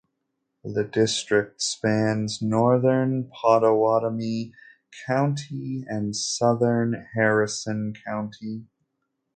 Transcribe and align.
The 0.63 0.83
district 0.83 1.61
spans 1.61 2.41
northern 2.41 3.25
Pottawattamie 3.25 4.51
County 5.05 5.85
and 5.87 6.15
southern 6.15 7.09
Harrison 7.13 7.93
County. 8.03 8.65